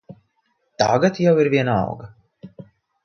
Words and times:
Tagad 0.83 1.19
jau 1.25 1.35
ir 1.43 1.49
vienalga. 1.55 2.11